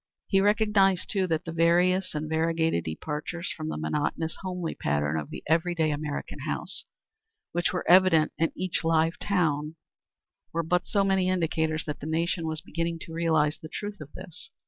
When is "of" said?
5.19-5.29, 14.01-14.11